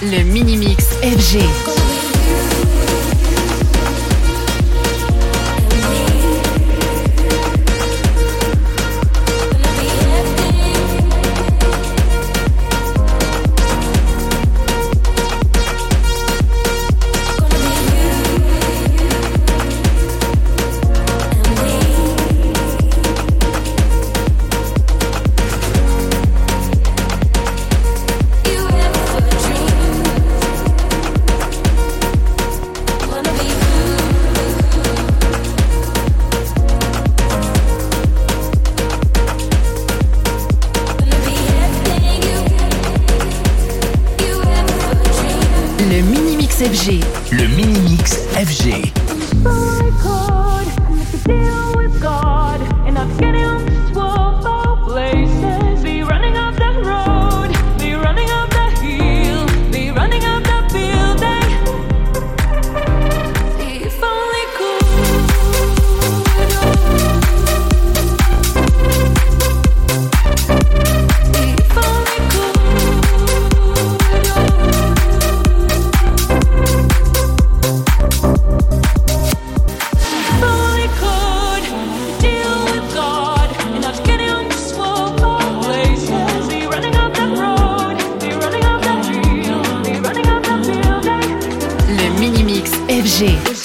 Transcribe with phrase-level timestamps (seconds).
[0.00, 1.85] Le mini mix FG.
[46.66, 47.00] FG.
[47.30, 48.95] Le mini mix FG.
[93.20, 93.55] Mix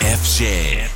[0.00, 0.95] FJ.